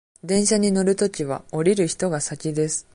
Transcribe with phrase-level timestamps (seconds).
[0.23, 2.87] 電車に乗るときは、降りる人が先です。